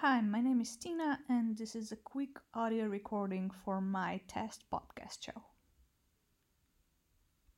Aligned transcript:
Hi, 0.00 0.20
my 0.20 0.42
name 0.42 0.60
is 0.60 0.76
Tina, 0.76 1.20
and 1.26 1.56
this 1.56 1.74
is 1.74 1.90
a 1.90 1.96
quick 1.96 2.38
audio 2.52 2.84
recording 2.84 3.50
for 3.64 3.80
my 3.80 4.20
test 4.28 4.64
podcast 4.70 5.22
show. 5.24 5.55